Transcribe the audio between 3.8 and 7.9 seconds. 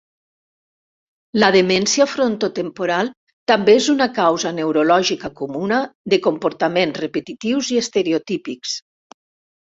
és una causa neurològica comuna de comportaments repetitius i